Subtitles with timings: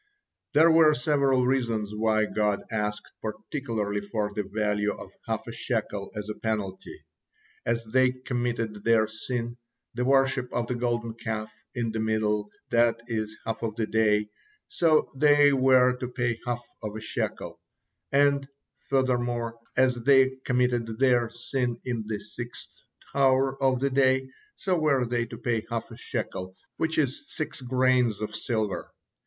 [0.53, 6.09] There were several reasons why God asked particularly for the value of half a shekel
[6.15, 7.03] as a penalty.
[7.67, 9.57] As they committed their sin,
[9.93, 13.85] the worship of the Golden Calf, in the middle, that is the half of the
[13.85, 14.29] day,
[14.67, 17.59] so they were to pay half of a shekel;
[18.11, 18.47] and,
[18.89, 22.73] furthermore, as they committed their sin in the sixth
[23.13, 27.61] hour of the day, so were they to pay half a shekel, which is six
[27.61, 28.89] grains of silver.